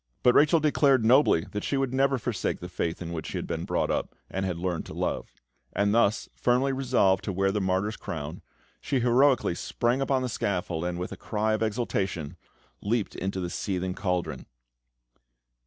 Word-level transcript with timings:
But 0.23 0.33
Rachel 0.33 0.59
declared 0.59 1.05
nobly 1.05 1.41
that 1.51 1.63
she 1.63 1.77
would 1.77 1.93
never 1.93 2.17
forsake 2.17 2.59
the 2.59 2.69
faith 2.69 3.03
in 3.03 3.13
which 3.13 3.27
she 3.27 3.37
had 3.37 3.45
been 3.45 3.65
brought 3.65 3.91
up, 3.91 4.15
and 4.31 4.47
had 4.47 4.57
learned 4.57 4.87
to 4.87 4.95
love; 4.95 5.31
and 5.73 5.93
thus 5.93 6.27
firmly 6.33 6.73
resolved 6.73 7.23
to 7.25 7.31
wear 7.31 7.51
the 7.51 7.61
martyr's 7.61 7.97
crown, 7.97 8.41
she 8.79 9.01
heroically 9.01 9.53
sprang 9.53 10.01
upon 10.01 10.23
the 10.23 10.27
scaffold, 10.27 10.85
and 10.85 10.97
with 10.97 11.11
a 11.11 11.17
cry 11.17 11.53
of 11.53 11.61
exultation, 11.61 12.35
leapt 12.81 13.13
into 13.13 13.39
the 13.39 13.51
seething 13.51 13.93
cauldron. 13.93 14.47